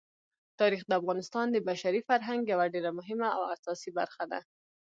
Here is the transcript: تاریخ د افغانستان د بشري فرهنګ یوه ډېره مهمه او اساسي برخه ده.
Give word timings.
تاریخ 0.59 0.81
د 0.87 0.91
افغانستان 1.01 1.45
د 1.51 1.57
بشري 1.67 2.01
فرهنګ 2.09 2.41
یوه 2.53 2.65
ډېره 2.73 2.91
مهمه 2.99 3.29
او 3.37 3.43
اساسي 3.55 3.89
برخه 3.99 4.23
ده. 4.31 4.39